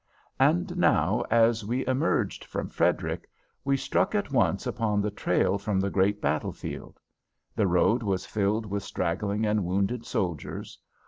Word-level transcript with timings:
And 0.39 0.75
now, 0.77 1.23
as 1.29 1.63
we 1.63 1.85
emerged 1.85 2.43
from 2.43 2.69
Frederick, 2.69 3.29
we 3.63 3.77
struck 3.77 4.15
at 4.15 4.31
once 4.31 4.65
upon 4.65 4.99
the 4.99 5.11
trail 5.11 5.59
from 5.59 5.79
the 5.79 5.91
great 5.91 6.19
battle 6.19 6.53
field. 6.53 6.99
The 7.55 7.67
road 7.67 8.01
was 8.01 8.25
filled 8.25 8.65
with 8.65 8.81
straggling 8.81 9.45
and 9.45 9.63
wounded 9.63 10.07
soldiers. 10.07 10.79